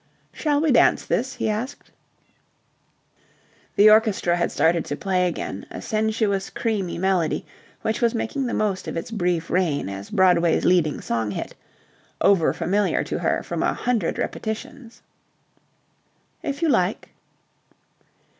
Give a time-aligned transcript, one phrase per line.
[0.33, 1.91] "Shall we dance this?" he asked.
[3.75, 7.45] The orchestra had started to play again, a sensuous, creamy melody
[7.83, 11.53] which was making the most of its brief reign as Broadway's leading song hit,
[12.19, 15.03] overfamiliar to her from a hundred repetitions.
[16.41, 17.09] "If you like."